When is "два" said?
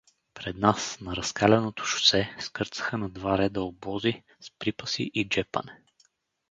3.09-3.37